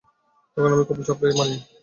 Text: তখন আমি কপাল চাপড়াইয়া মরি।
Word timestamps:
তখন 0.57 0.71
আমি 0.71 0.83
কপাল 0.83 1.03
চাপড়াইয়া 1.07 1.37
মরি। 1.39 1.55